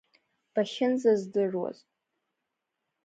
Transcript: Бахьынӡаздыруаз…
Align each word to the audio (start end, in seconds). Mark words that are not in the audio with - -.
Бахьынӡаздыруаз… 0.53 1.77